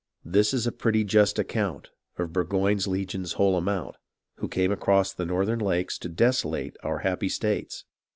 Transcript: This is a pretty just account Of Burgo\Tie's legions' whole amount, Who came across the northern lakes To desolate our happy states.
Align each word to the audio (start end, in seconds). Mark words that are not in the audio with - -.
This 0.25 0.51
is 0.51 0.65
a 0.65 0.71
pretty 0.71 1.03
just 1.03 1.37
account 1.37 1.91
Of 2.17 2.33
Burgo\Tie's 2.33 2.87
legions' 2.87 3.33
whole 3.33 3.55
amount, 3.55 3.97
Who 4.37 4.47
came 4.47 4.71
across 4.71 5.13
the 5.13 5.27
northern 5.27 5.59
lakes 5.59 5.99
To 5.99 6.09
desolate 6.09 6.75
our 6.81 7.01
happy 7.05 7.29
states. 7.29 7.85